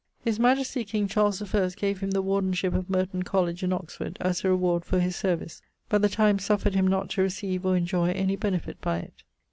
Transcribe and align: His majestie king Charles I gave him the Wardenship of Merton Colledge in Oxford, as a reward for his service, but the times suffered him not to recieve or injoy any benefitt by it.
His 0.23 0.39
majestie 0.39 0.83
king 0.83 1.07
Charles 1.07 1.43
I 1.53 1.69
gave 1.69 1.99
him 1.99 2.09
the 2.09 2.23
Wardenship 2.23 2.73
of 2.73 2.89
Merton 2.89 3.21
Colledge 3.21 3.61
in 3.61 3.71
Oxford, 3.71 4.17
as 4.19 4.43
a 4.43 4.49
reward 4.49 4.83
for 4.83 4.99
his 4.99 5.15
service, 5.15 5.61
but 5.89 6.01
the 6.01 6.09
times 6.09 6.43
suffered 6.43 6.73
him 6.73 6.87
not 6.87 7.11
to 7.11 7.21
recieve 7.21 7.65
or 7.67 7.75
injoy 7.77 8.11
any 8.15 8.35
benefitt 8.35 8.81
by 8.81 8.97
it. 8.97 9.21